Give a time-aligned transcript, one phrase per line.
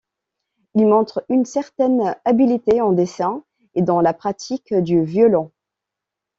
[0.73, 3.43] Il montre une certaine habileté en dessin
[3.75, 5.51] et dans la pratique du violon.